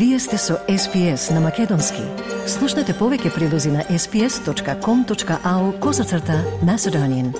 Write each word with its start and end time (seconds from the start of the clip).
Вие 0.00 0.18
сте 0.18 0.38
со 0.38 0.54
SPS 0.68 1.34
на 1.34 1.40
Македонски. 1.40 2.00
Слушнете 2.48 2.94
повеќе 2.96 3.34
прилози 3.34 3.68
на 3.68 3.82
sps.com.au 3.84 5.64
козацрта 5.78 6.38
на 6.64 6.78
Седонин. 6.78 7.34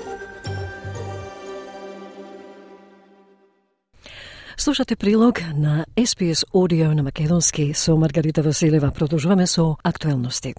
Слушате 4.57 4.96
прилог 4.96 5.41
на 5.55 5.87
SPS 5.96 6.45
Audio 6.52 6.93
на 6.93 7.02
Македонски 7.02 7.73
со 7.75 7.96
Маргарита 7.96 8.43
Василева. 8.43 8.91
Продолжуваме 8.91 9.47
со 9.47 9.77
актуелности. 9.83 10.55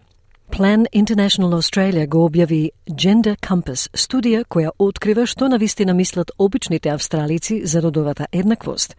Plan 0.51 0.85
International 0.91 1.53
Australia 1.53 2.07
го 2.07 2.25
објави 2.27 2.69
Gender 2.89 3.35
Compass, 3.47 3.87
студија 3.95 4.43
која 4.43 4.73
открива 4.79 5.23
што 5.25 5.47
на 5.47 5.57
вистина 5.57 5.93
мислат 5.93 6.31
обичните 6.37 6.89
австралици 6.89 7.61
за 7.65 7.81
родовата 7.81 8.27
еднаквост. 8.31 8.95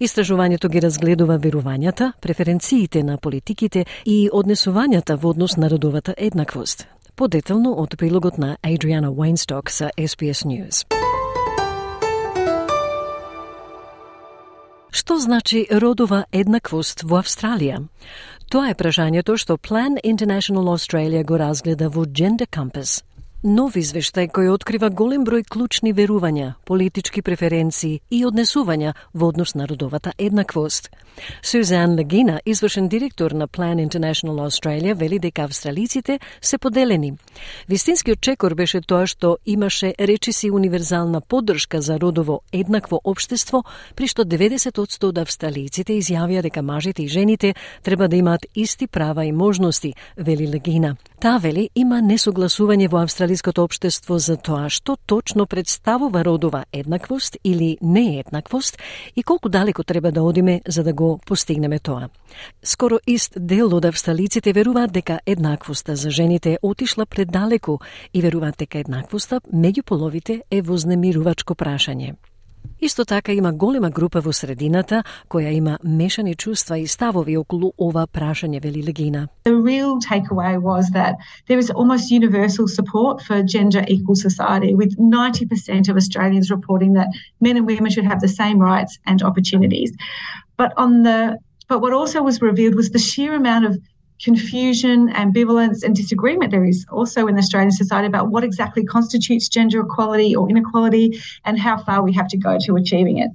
Истражувањето 0.00 0.68
ги 0.68 0.80
разгледува 0.80 1.38
верувањата, 1.38 2.12
преференциите 2.20 3.02
на 3.02 3.18
политиките 3.18 3.84
и 4.06 4.30
однесувањата 4.32 5.18
во 5.18 5.30
однос 5.30 5.56
на 5.56 5.70
родовата 5.70 6.14
еднаквост. 6.16 6.86
Подетелно 7.16 7.74
од 7.82 7.96
прилогот 7.98 8.38
на 8.38 8.56
Адриана 8.62 9.10
Уейнсток 9.10 9.70
за 9.70 9.90
SBS 9.98 10.46
News. 10.46 11.01
Што 14.92 15.16
значи 15.18 15.64
родова 15.72 16.26
еднаквост 16.32 17.02
во 17.08 17.22
Австралија? 17.22 17.78
Тоа 18.52 18.68
е 18.72 18.76
прашањето 18.76 19.38
што 19.40 19.56
Plan 19.56 19.96
International 20.04 20.68
Australia 20.68 21.24
го 21.24 21.40
разгледа 21.40 21.88
во 21.88 22.04
Gender 22.04 22.46
Compass– 22.46 23.00
Нов 23.42 23.74
извештај 23.74 24.28
кој 24.30 24.52
открива 24.54 24.86
голем 24.94 25.24
број 25.26 25.42
клучни 25.42 25.90
верувања, 25.90 26.52
политички 26.62 27.24
преференции 27.26 27.98
и 28.08 28.20
однесувања 28.22 28.92
во 29.18 29.32
однос 29.32 29.56
на 29.58 29.66
родовата 29.66 30.12
еднаквост. 30.16 30.92
Сюзан 31.42 31.96
Легина, 31.98 32.40
извршен 32.46 32.88
директор 32.88 33.32
на 33.32 33.48
Plan 33.48 33.82
International 33.82 34.46
Australia, 34.46 34.94
вели 34.94 35.18
дека 35.18 35.42
австралиците 35.42 36.20
се 36.40 36.58
поделени. 36.58 37.12
Вистинскиот 37.68 38.20
чекор 38.20 38.54
беше 38.54 38.80
тоа 38.80 39.06
што 39.06 39.38
имаше 39.46 39.94
речиси 39.98 40.50
универзална 40.50 41.20
поддршка 41.20 41.80
за 41.80 41.98
родово 41.98 42.42
еднакво 42.52 43.00
обштество, 43.04 43.64
при 43.96 44.06
што 44.06 44.22
90% 44.22 45.04
од 45.08 45.18
австралиците 45.18 45.98
изјавија 45.98 46.42
дека 46.42 46.62
мажите 46.62 47.02
и 47.02 47.08
жените 47.08 47.54
треба 47.82 48.08
да 48.08 48.16
имаат 48.16 48.46
исти 48.54 48.86
права 48.86 49.24
и 49.24 49.32
можности, 49.32 49.94
вели 50.16 50.46
Легина. 50.46 50.96
Таа 51.20 51.38
вели 51.38 51.70
има 51.74 51.98
несогласување 52.02 52.88
во 52.88 53.02
австралиското 53.32 53.64
општество 53.64 54.18
за 54.18 54.36
тоа 54.36 54.68
што 54.68 54.96
точно 55.06 55.46
представува 55.46 56.20
родова 56.24 56.64
еднаквост 56.72 57.36
или 57.44 57.78
нееднаквост 57.80 58.76
и 59.16 59.22
колку 59.22 59.48
далеко 59.48 59.84
треба 59.84 60.12
да 60.12 60.22
одиме 60.22 60.60
за 60.68 60.84
да 60.84 60.92
го 60.92 61.18
постигнеме 61.26 61.78
тоа. 61.78 62.08
Скоро 62.62 62.98
ист 63.06 63.32
дел 63.36 63.74
од 63.74 63.84
австралиците 63.84 64.52
веруваат 64.52 64.92
дека 64.92 65.20
еднаквоста 65.26 65.96
за 65.96 66.10
жените 66.10 66.58
отишла 66.62 67.06
предалеку 67.06 67.78
и 68.12 68.20
веруваат 68.20 68.58
дека 68.58 68.78
еднаквоста 68.78 69.40
меѓу 69.48 69.82
половите 69.82 70.42
е 70.50 70.62
вознемирувачко 70.62 71.54
прашање. 71.54 72.16
Исто 72.81 73.05
така 73.05 73.33
има 73.33 73.53
голема 73.53 73.89
група 73.89 74.21
во 74.21 74.31
средината 74.33 75.03
која 75.29 75.49
има 75.51 75.77
мешани 75.83 76.35
чувства 76.35 76.77
и 76.77 76.87
ставови 76.87 77.37
околу 77.37 77.71
ова 77.77 78.05
прашање, 78.07 78.61
вели 78.63 78.83
Легина. 78.83 79.27
The 79.45 79.55
real 79.55 79.97
takeaway 79.97 80.57
was 80.61 80.91
that 80.91 81.15
there 81.47 81.57
is 81.57 81.71
almost 81.71 82.11
universal 82.11 82.67
support 82.67 83.23
for 83.27 83.41
gender 83.41 83.83
equal 83.87 84.15
society 84.15 84.75
with 84.75 84.95
90% 84.97 85.89
of 85.89 85.97
Australians 85.97 86.51
reporting 86.51 86.93
that 86.93 87.07
men 87.41 87.57
and 87.57 87.65
women 87.65 87.89
should 87.89 88.05
have 88.05 88.21
the 88.21 88.33
same 88.41 88.59
rights 88.59 88.99
and 89.07 89.23
opportunities. 89.23 89.91
But 90.55 90.71
on 90.77 91.03
the 91.03 91.39
but 91.67 91.81
what 91.81 91.93
also 91.93 92.21
was 92.21 92.41
revealed 92.41 92.75
was 92.75 92.89
the 92.91 92.99
sheer 92.99 93.33
amount 93.33 93.65
of 93.65 93.77
confusion, 94.22 95.08
ambivalence, 95.12 95.82
and 95.82 95.94
disagreement 95.94 96.50
there 96.50 96.64
is 96.64 96.86
also 96.90 97.26
in 97.26 97.36
Australian 97.36 97.72
society 97.72 98.06
about 98.06 98.28
what 98.28 98.44
exactly 98.44 98.84
constitutes 98.84 99.48
gender 99.48 99.80
equality 99.80 100.36
or 100.36 100.48
inequality 100.48 101.20
and 101.44 101.58
how 101.58 101.82
far 101.82 102.02
we 102.02 102.12
have 102.12 102.28
to 102.28 102.36
go 102.36 102.58
to 102.60 102.76
achieving 102.76 103.18
it. 103.18 103.30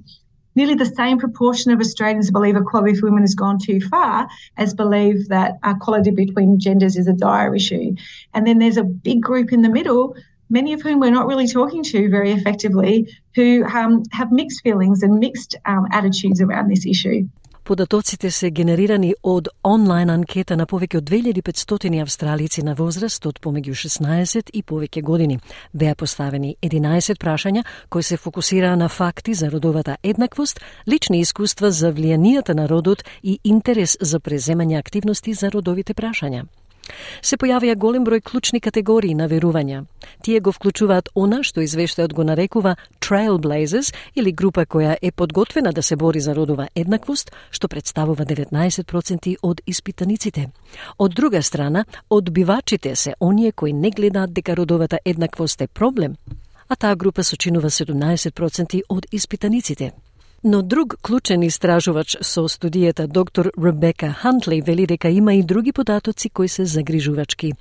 Nearly 0.54 0.74
the 0.74 0.86
same 0.86 1.18
proportion 1.18 1.70
of 1.70 1.78
Australians 1.78 2.30
believe 2.30 2.56
equality 2.56 2.94
for 2.94 3.06
women 3.06 3.22
has 3.22 3.34
gone 3.34 3.58
too 3.58 3.80
far 3.80 4.28
as 4.56 4.74
believe 4.74 5.28
that 5.28 5.58
equality 5.64 6.10
between 6.10 6.58
genders 6.58 6.96
is 6.96 7.06
a 7.06 7.12
dire 7.12 7.54
issue. 7.54 7.94
And 8.34 8.46
then 8.46 8.58
there's 8.58 8.76
a 8.76 8.82
big 8.82 9.20
group 9.20 9.52
in 9.52 9.62
the 9.62 9.68
middle 9.68 10.16
many 10.50 10.72
of 10.72 10.82
whom 10.82 11.00
we're 11.00 11.10
not 11.10 11.26
really 11.26 11.46
talking 11.46 11.82
to 11.82 12.08
very 12.08 12.32
effectively, 12.32 13.14
who 13.34 13.64
um, 13.64 14.02
have 14.12 14.32
mixed 14.32 14.62
feelings 14.62 15.02
and 15.02 15.18
mixed 15.18 15.56
um, 15.64 15.86
attitudes 15.90 16.40
around 16.40 16.68
this 16.68 16.86
issue. 16.86 17.28
Податоците 17.68 18.30
се 18.30 18.50
генерирани 18.50 19.14
од 19.22 19.48
онлайн 19.62 20.08
анкета 20.10 20.56
на 20.56 20.64
повеќе 20.64 21.02
од 21.02 21.10
2500 21.10 21.98
австралици 22.00 22.62
на 22.64 22.72
возраст 22.78 23.26
од 23.28 23.40
помеѓу 23.44 23.74
16 23.76 24.52
и 24.54 24.62
повеќе 24.62 25.02
години. 25.02 25.36
Беа 25.74 25.92
поставени 25.94 26.54
11 26.62 27.20
прашања 27.20 27.64
кои 27.88 28.02
се 28.02 28.16
фокусираа 28.16 28.76
на 28.76 28.88
факти 28.88 29.34
за 29.34 29.50
родовата 29.50 29.98
еднаквост, 30.02 30.60
лични 30.88 31.20
искуства 31.20 31.70
за 31.70 31.92
влијанијата 31.92 32.56
на 32.56 32.64
родот 32.68 33.04
и 33.22 33.38
интерес 33.44 33.98
за 34.00 34.20
преземање 34.20 34.78
активности 34.78 35.34
за 35.34 35.50
родовите 35.50 35.92
прашања. 35.92 36.46
Се 37.22 37.36
појавија 37.36 37.76
голем 37.76 38.04
број 38.04 38.22
клучни 38.22 38.60
категории 38.60 39.14
на 39.14 39.28
верувања. 39.28 39.84
Тие 40.22 40.40
го 40.40 40.52
вклучуваат 40.52 41.08
она 41.14 41.42
што 41.42 41.60
извештајот 41.60 42.14
го 42.14 42.24
нарекува 42.24 42.76
Trailblazers 43.00 43.92
или 44.14 44.32
група 44.32 44.66
која 44.66 44.96
е 45.02 45.12
подготвена 45.12 45.72
да 45.72 45.82
се 45.82 45.96
бори 45.96 46.20
за 46.20 46.34
родова 46.34 46.68
еднаквост, 46.74 47.30
што 47.50 47.68
представува 47.68 48.24
19% 48.24 49.36
од 49.42 49.60
испитаниците. 49.66 50.50
Од 50.98 51.14
друга 51.14 51.42
страна, 51.42 51.84
одбивачите 52.10 52.96
се 52.96 53.14
оние 53.20 53.52
кои 53.52 53.72
не 53.72 53.90
гледаат 53.90 54.32
дека 54.32 54.56
родовата 54.56 54.98
еднаквост 55.04 55.60
е 55.60 55.66
проблем, 55.66 56.16
а 56.68 56.76
таа 56.76 56.96
група 56.96 57.24
сочинува 57.24 57.70
17% 57.70 58.82
од 58.88 59.06
испитаниците. 59.12 59.92
Но 60.44 60.62
друг 60.62 60.94
клучен 61.02 61.42
истражувач 61.42 62.16
со 62.22 62.44
студијата 62.46 63.08
доктор 63.08 63.50
Ребека 63.58 64.12
Хантли 64.12 64.60
вели 64.62 64.86
дека 64.86 65.08
има 65.08 65.34
и 65.34 65.42
други 65.42 65.72
податоци 65.72 66.30
кои 66.30 66.48
се 66.48 66.64
загрижувачки. 66.64 67.52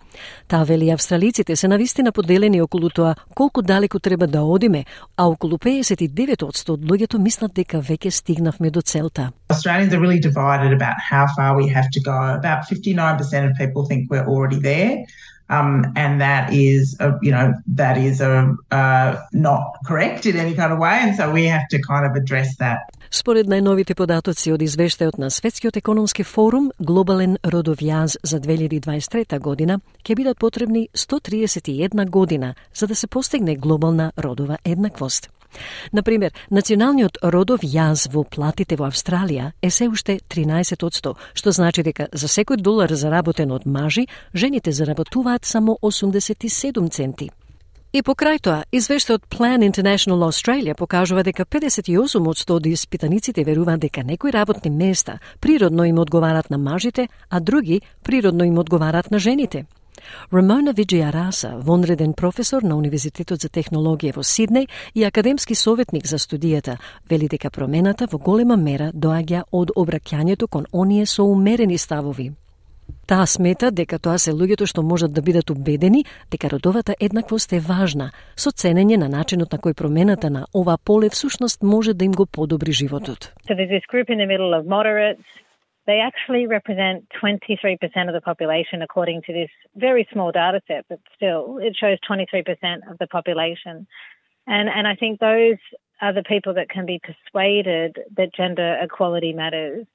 Таа 0.47 0.63
вели 0.63 0.89
австралиците 0.89 1.55
се 1.55 1.67
навистина 1.67 2.11
поделени 2.11 2.61
околу 2.61 2.89
тоа 2.89 3.15
колку 3.35 3.61
далеку 3.61 3.99
треба 3.99 4.27
да 4.27 4.41
одиме, 4.41 4.85
а 5.17 5.25
околу 5.25 5.57
59% 5.57 6.69
од 6.69 6.79
луѓето 6.79 7.17
мислат 7.17 7.53
дека 7.53 7.81
веќе 7.81 8.09
стигнавме 8.09 8.69
до 8.69 8.81
целта. 8.81 9.31
Australians 9.49 9.93
are 9.93 9.99
really 9.99 10.21
divided 10.21 10.71
about 10.71 11.01
how 11.11 11.25
far 11.35 11.57
we 11.57 11.65
have 11.73 11.89
to 11.89 11.99
go. 11.99 12.13
About 12.13 12.69
59% 12.69 13.49
of 13.49 13.57
people 13.57 13.87
think 13.89 14.05
we're 14.11 14.27
already 14.27 14.61
there. 14.61 15.07
Um, 15.49 15.93
and 15.95 16.19
that 16.19 16.51
is, 16.51 16.97
a, 16.99 17.17
you 17.21 17.31
know, 17.31 17.53
that 17.67 17.97
is 17.97 18.19
a, 18.19 18.55
uh, 18.71 19.15
not 19.31 19.77
correct 19.85 20.25
in 20.25 20.35
any 20.35 20.53
kind 20.53 20.73
of 20.73 20.79
way, 20.79 20.99
and 20.99 21.15
so 21.15 21.31
we 21.31 21.45
have 21.45 21.67
to 21.69 21.81
kind 21.81 22.05
of 22.05 22.15
address 22.15 22.57
that. 22.57 22.79
Според 23.09 23.47
најновите 23.47 23.95
податоци 23.95 24.51
од 24.51 24.61
извештајот 24.61 25.15
на 25.17 25.29
Светскиот 25.31 25.77
економски 25.79 26.25
форум, 26.27 26.71
глобален 26.79 27.37
родов 27.45 27.79
јаз 27.79 28.17
за 28.23 28.41
2023 28.43 29.39
година 29.39 29.79
ќе 30.03 30.15
бидат 30.15 30.37
потребни 30.37 30.89
131 30.93 32.09
година 32.09 32.53
за 32.75 32.87
да 32.87 32.95
се 32.95 33.07
постигне 33.07 33.55
глобална 33.55 34.11
родова 34.19 34.57
еднаквост. 34.65 35.29
Например, 35.91 36.33
националниот 36.49 37.17
родов 37.23 37.63
јаз 37.63 38.07
во 38.13 38.23
платите 38.23 38.75
во 38.75 38.87
Австралија 38.91 39.51
е 39.61 39.71
се 39.71 39.87
уште 39.87 40.19
13%, 40.29 41.15
што 41.33 41.51
значи 41.51 41.83
дека 41.83 42.07
за 42.13 42.27
секој 42.27 42.61
долар 42.61 42.93
заработен 42.93 43.51
од 43.51 43.65
мажи, 43.65 44.07
жените 44.33 44.71
заработуваат 44.71 45.45
само 45.45 45.77
87 45.81 46.89
центи. 46.89 47.29
И 47.95 48.01
покрај 48.03 48.41
тоа, 48.43 48.63
извештајот 48.75 49.29
Plan 49.31 49.63
International 49.63 50.25
Australia 50.27 50.75
покажува 50.75 51.23
дека 51.23 51.45
58% 51.45 52.51
од 52.53 52.67
испитаниците 52.67 53.45
веруваат 53.47 53.79
дека 53.79 54.03
некои 54.03 54.31
работни 54.35 54.69
места 54.69 55.19
природно 55.39 55.85
им 55.87 55.97
одговарат 55.97 56.49
на 56.49 56.57
мажите, 56.57 57.07
а 57.29 57.39
други 57.39 57.81
природно 58.03 58.43
им 58.43 58.57
одговарат 58.59 59.11
на 59.11 59.19
жените. 59.19 59.65
Рамона 60.33 60.73
Виджиараса, 60.73 61.57
вонреден 61.57 62.13
професор 62.13 62.63
на 62.63 62.75
Универзитетот 62.77 63.41
за 63.41 63.49
технологија 63.49 64.15
во 64.15 64.23
Сиднеј 64.23 64.67
и 64.95 65.03
академски 65.03 65.55
советник 65.55 66.05
за 66.05 66.17
студијата, 66.17 66.77
вели 67.09 67.27
дека 67.27 67.49
промената 67.49 68.07
во 68.11 68.17
голема 68.17 68.57
мера 68.57 68.91
доаѓа 68.93 69.43
од 69.51 69.71
обраќањето 69.75 70.47
кон 70.47 70.65
оние 70.73 71.05
со 71.05 71.23
умерени 71.23 71.77
ставови. 71.77 72.31
Таа 73.07 73.25
смета 73.25 73.71
дека 73.71 73.99
тоа 74.03 74.17
се 74.19 74.31
луѓето 74.35 74.65
што 74.67 74.83
можат 74.83 75.13
да 75.15 75.21
бидат 75.21 75.49
убедени 75.49 76.03
дека 76.31 76.49
родовата 76.51 76.95
еднаквост 76.99 77.53
е 77.53 77.59
важна, 77.59 78.11
со 78.35 78.51
ценење 78.51 78.97
на 78.97 79.07
начинот 79.07 79.51
на 79.51 79.59
кој 79.59 79.73
промената 79.73 80.29
на 80.29 80.45
ова 80.53 80.77
поле 80.77 81.09
всушност 81.09 81.63
може 81.63 81.93
да 81.93 82.05
им 82.05 82.11
го 82.11 82.25
подобри 82.25 82.71
животот. 82.71 83.31
So 83.47 83.55
They 85.87 86.01
actually 86.01 86.47
represent 86.47 87.07
23% 87.23 87.79
of 88.07 88.13
the 88.13 88.21
population, 88.21 88.81
according 88.81 89.21
to 89.23 89.33
this 89.33 89.49
very 89.75 90.07
small 90.11 90.33
data 90.33 90.61
set, 90.67 90.85
but 90.89 90.99
still, 91.15 91.59
it 91.59 91.77
shows 91.77 91.97
23% 92.07 92.91
of 92.91 92.97
the 92.97 93.07
population. 93.07 93.87
And, 94.45 94.69
and 94.69 94.85
I 94.85 94.95
think 94.95 95.19
those 95.19 95.57
are 96.01 96.13
the 96.13 96.23
people 96.23 96.53
that 96.55 96.69
can 96.69 96.85
be 96.85 96.99
persuaded 96.99 97.99
that 98.17 98.35
gender 98.35 98.77
equality 98.81 99.33
matters. 99.33 99.87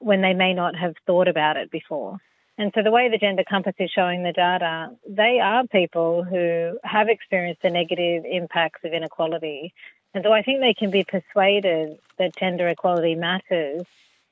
when 0.00 0.20
they 0.20 0.32
may 0.32 0.54
not 0.54 0.76
have 0.76 0.94
thought 1.06 1.26
about 1.26 1.56
it 1.56 1.72
before. 1.72 2.20
And 2.56 2.70
so 2.72 2.82
the 2.82 2.90
way 2.92 3.08
the 3.08 3.18
Gender 3.18 3.42
Compass 3.48 3.74
is 3.78 3.90
showing 3.90 4.22
the 4.22 4.32
data, 4.32 4.90
they 5.08 5.40
are 5.40 5.66
people 5.66 6.22
who 6.22 6.78
have 6.84 7.08
experienced 7.08 7.62
the 7.62 7.70
negative 7.70 8.24
impacts 8.24 8.84
of 8.84 8.92
inequality. 8.92 9.74
And 10.14 10.22
so 10.22 10.32
I 10.32 10.42
think 10.42 10.60
they 10.60 10.74
can 10.74 10.92
be 10.92 11.04
persuaded 11.04 11.98
that 12.18 12.36
gender 12.36 12.68
equality 12.68 13.16
matters 13.16 13.82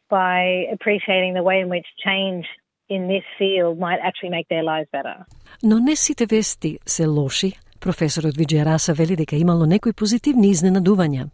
by 0.10 0.40
appreciating 0.76 1.34
the 1.34 1.44
way 1.50 1.58
in 1.64 1.70
which 1.70 1.88
change 2.08 2.46
in 2.90 3.08
this 3.08 3.26
field 3.40 3.80
might 3.80 4.00
actually 4.08 4.32
make 4.38 4.48
their 4.50 4.64
lives 4.64 4.90
better. 4.92 5.26
Но 5.64 5.80
не 5.80 5.96
сите 5.96 6.26
вести 6.26 6.80
се 6.86 7.08
лоши. 7.08 7.52
Професорот 7.82 8.38
Виджея 8.38 8.66
Раса 8.66 8.94
вели 8.94 9.16
дека 9.16 9.36
имало 9.36 9.66
некои 9.66 9.94
позитивни 9.94 10.54
изненадувања. 10.54 11.30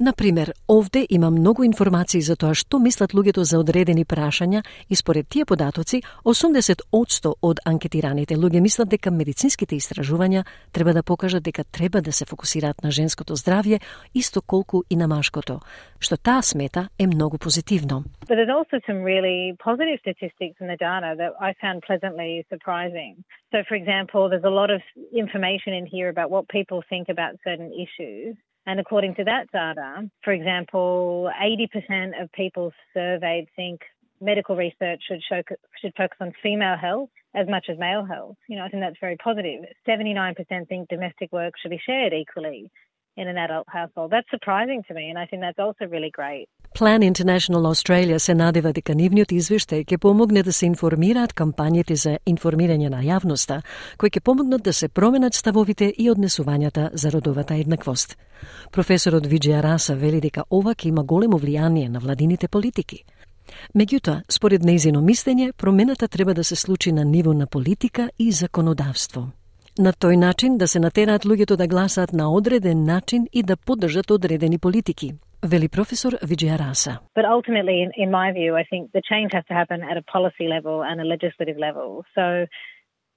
Например, 0.00 0.52
овде 0.68 1.06
има 1.10 1.30
многу 1.30 1.64
информации 1.64 2.20
за 2.20 2.36
тоа 2.36 2.54
што 2.54 2.78
мислат 2.78 3.12
луѓето 3.12 3.42
за 3.42 3.58
одредени 3.58 4.04
прашања 4.04 4.62
и 4.88 4.96
според 4.96 5.28
тие 5.28 5.44
податоци, 5.44 6.02
80% 6.24 7.34
од 7.42 7.60
анкетираните 7.64 8.36
луѓе 8.36 8.60
мислат 8.60 8.88
дека 8.88 9.10
медицинските 9.10 9.76
истражувања 9.76 10.44
треба 10.72 10.92
да 10.92 11.02
покажат 11.02 11.42
дека 11.42 11.64
треба 11.64 12.00
да 12.02 12.12
се 12.12 12.24
фокусираат 12.24 12.82
на 12.82 12.90
женското 12.90 13.36
здравје 13.36 13.80
исто 14.14 14.42
колку 14.42 14.82
и 14.90 14.96
на 14.96 15.08
машкото, 15.08 15.60
што 16.00 16.16
таа 16.16 16.42
смета 16.42 16.88
е 16.98 17.06
многу 17.06 17.38
позитивно. 17.38 18.04
But 18.28 18.36
there's 18.38 18.56
also 18.58 18.80
some 18.86 19.02
really 19.02 19.56
positive 19.58 19.98
statistics 20.00 20.56
in 20.60 20.66
the 20.66 20.76
data 20.76 21.14
that 21.20 21.32
I 21.40 21.50
found 21.62 21.82
pleasantly 21.82 22.46
surprising. 22.48 23.24
So, 23.52 23.58
for 23.68 23.74
example, 23.74 24.28
there's 24.28 24.44
a 24.44 24.56
lot 24.62 24.70
of 24.70 24.80
information 25.12 25.72
in 25.74 25.86
here 25.86 26.08
about 26.08 26.30
what 26.30 26.48
people 26.48 26.82
think 26.88 27.08
about 27.08 27.32
certain 27.44 27.70
issues. 27.84 28.36
And 28.66 28.78
according 28.78 29.14
to 29.16 29.24
that 29.24 29.50
data, 29.52 30.10
for 30.22 30.32
example, 30.32 31.30
80% 31.40 32.22
of 32.22 32.30
people 32.32 32.72
surveyed 32.94 33.48
think 33.56 33.80
medical 34.20 34.54
research 34.54 35.02
should, 35.08 35.22
show, 35.22 35.42
should 35.80 35.94
focus 35.96 36.18
on 36.20 36.32
female 36.42 36.76
health 36.76 37.10
as 37.34 37.48
much 37.48 37.66
as 37.70 37.78
male 37.78 38.04
health. 38.04 38.36
You 38.48 38.56
know, 38.56 38.64
I 38.64 38.68
think 38.68 38.82
that's 38.82 39.00
very 39.00 39.16
positive. 39.16 39.64
79% 39.88 40.68
think 40.68 40.88
domestic 40.88 41.32
work 41.32 41.54
should 41.60 41.70
be 41.70 41.80
shared 41.84 42.12
equally 42.12 42.70
in 43.16 43.28
an 43.28 43.38
adult 43.38 43.66
household. 43.68 44.10
That's 44.12 44.28
surprising 44.30 44.82
to 44.88 44.94
me, 44.94 45.08
and 45.08 45.18
I 45.18 45.26
think 45.26 45.42
that's 45.42 45.58
also 45.58 45.86
really 45.86 46.10
great. 46.10 46.48
Plan 46.78 47.02
International 47.02 47.66
Australia 47.66 48.18
се 48.18 48.34
надева 48.34 48.72
дека 48.72 48.94
нивниот 48.94 49.32
извештај 49.32 49.84
ќе 49.84 49.98
помогне 49.98 50.42
да 50.42 50.52
се 50.52 50.66
информираат 50.66 51.34
кампањите 51.34 51.94
за 51.94 52.18
информирање 52.26 52.88
на 52.88 53.02
јавноста, 53.02 53.62
кои 53.98 54.10
ќе 54.10 54.20
помогнат 54.20 54.62
да 54.62 54.72
се 54.72 54.88
променат 54.88 55.34
ставовите 55.34 55.92
и 55.98 56.10
однесувањата 56.10 56.90
за 56.92 57.10
родовата 57.10 57.54
еднаквост. 57.54 58.16
Професорот 58.72 59.26
Виджеја 59.26 59.62
Раса 59.62 59.94
вели 59.94 60.20
дека 60.20 60.44
ова 60.50 60.74
ќе 60.74 60.88
има 60.88 61.04
големо 61.04 61.38
влијание 61.38 61.88
на 61.88 61.98
владините 61.98 62.48
политики. 62.48 63.04
Меѓутоа, 63.74 64.22
според 64.28 64.62
нејзино 64.62 65.02
мислење, 65.02 65.52
промената 65.52 66.08
треба 66.08 66.34
да 66.34 66.44
се 66.44 66.56
случи 66.56 66.92
на 66.92 67.04
ниво 67.04 67.32
на 67.32 67.46
политика 67.46 68.10
и 68.18 68.32
законодавство. 68.32 69.28
На 69.78 69.92
тој 69.92 70.16
начин 70.16 70.58
да 70.58 70.68
се 70.68 70.78
натераат 70.78 71.24
луѓето 71.24 71.56
да 71.56 71.66
гласаат 71.66 72.12
на 72.12 72.32
одреден 72.32 72.84
начин 72.84 73.26
и 73.32 73.42
да 73.42 73.56
поддржат 73.56 74.10
одредени 74.10 74.58
политики. 74.58 75.14
Veli 75.42 75.68
But 77.14 77.24
ultimately, 77.24 77.82
in, 77.82 77.92
in 77.96 78.10
my 78.10 78.32
view, 78.32 78.56
I 78.56 78.64
think 78.64 78.92
the 78.92 79.02
change 79.08 79.32
has 79.32 79.44
to 79.46 79.54
happen 79.54 79.82
at 79.82 79.96
a 79.96 80.02
policy 80.02 80.48
level 80.48 80.82
and 80.82 81.00
a 81.00 81.04
legislative 81.04 81.56
level. 81.56 82.04
So 82.14 82.46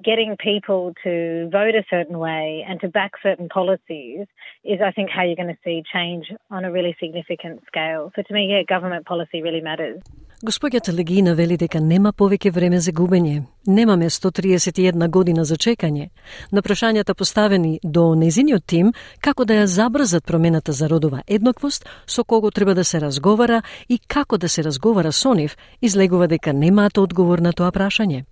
getting 0.04 0.36
people 0.38 0.94
to 1.04 1.50
vote 1.52 1.76
a 1.76 1.84
certain 1.90 2.20
way 2.20 2.66
and 2.68 2.80
to 2.82 2.88
back 2.88 3.12
certain 3.22 3.50
policies 3.50 4.28
is, 4.64 4.80
I 4.86 4.92
think, 4.92 5.10
how 5.10 5.24
you're 5.24 5.36
going 5.36 5.50
to 5.50 5.58
see 5.64 5.84
change 5.92 6.32
on 6.50 6.66
a 6.66 6.72
really 6.72 6.96
significant 7.00 7.62
scale. 7.68 8.12
So 8.16 8.22
to 8.22 8.34
me, 8.34 8.48
yeah, 8.50 8.64
government 8.64 9.06
policy 9.06 9.42
really 9.42 9.62
matters. 9.62 10.02
Господјата 10.44 10.92
Легина 10.92 11.34
вели 11.40 11.56
дека 11.56 11.80
нема 11.80 12.12
повеќе 12.12 12.52
време 12.52 12.80
за 12.84 12.92
губење. 12.92 13.46
Немаме 13.66 14.10
131 14.12 15.08
година 15.10 15.46
за 15.46 15.56
чекање. 15.56 16.10
На 16.52 16.62
прашањата 16.62 17.14
поставени 17.14 17.80
до 17.84 18.04
незиниот 18.16 18.66
тим 18.68 18.92
како 19.22 19.46
да 19.46 19.62
ја 19.62 19.70
забрзат 19.72 20.26
промената 20.26 20.74
за 20.74 20.90
родова 20.92 21.22
еднаквост, 21.28 21.86
со 22.06 22.24
кого 22.24 22.52
треба 22.52 22.76
да 22.76 22.84
се 22.84 23.00
разговара 23.00 23.62
и 23.88 24.00
како 24.08 24.38
да 24.38 24.50
се 24.50 24.64
разговара 24.64 25.12
со 25.12 25.34
нив, 25.34 25.56
излегува 25.82 26.28
дека 26.28 26.54
немаат 26.54 26.98
одговор 26.98 27.40
на 27.40 27.54
тоа 27.54 27.72
прашање. 27.72 28.26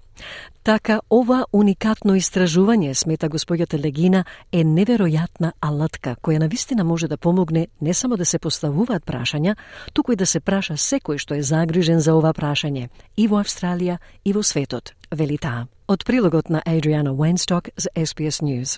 Така, 0.64 1.00
ова 1.10 1.46
уникатно 1.52 2.14
истражување, 2.16 2.94
смета 2.94 3.30
господјата 3.30 3.80
Легина, 3.82 4.26
е 4.52 4.62
неверојатна 4.64 5.52
алатка, 5.60 6.16
која 6.22 6.40
на 6.40 6.48
вистина 6.48 6.84
може 6.84 7.08
да 7.08 7.18
помогне 7.18 7.68
не 7.82 7.94
само 7.94 8.18
да 8.18 8.26
се 8.26 8.40
поставуваат 8.40 9.06
прашања, 9.06 9.56
туку 9.94 10.14
и 10.14 10.16
да 10.16 10.26
се 10.26 10.40
праша 10.40 10.78
секој 10.78 11.18
што 11.18 11.34
е 11.34 11.42
загрижен 11.42 12.00
за 12.00 12.14
ова 12.14 12.34
прашање, 12.34 12.90
и 13.18 13.28
во 13.28 13.42
Австралија, 13.42 13.98
и 14.26 14.34
во 14.34 14.44
светот, 14.44 14.94
вели 15.12 15.38
таа. 15.38 15.66
Од 15.88 16.06
прилогот 16.06 16.50
на 16.50 16.62
Адриана 16.66 17.12
Уенсток 17.14 17.70
за 17.76 17.90
SBS 17.96 18.46
News. 18.46 18.78